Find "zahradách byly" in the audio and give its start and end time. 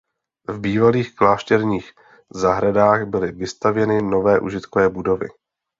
2.33-3.31